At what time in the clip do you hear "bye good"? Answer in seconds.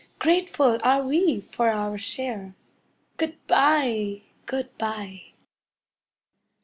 3.45-4.75